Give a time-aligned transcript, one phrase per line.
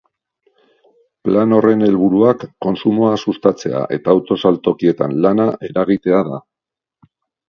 [1.27, 6.41] Plan horren helburuak kontsumoa sustatzea eta auto saltokietan lana eragitea da.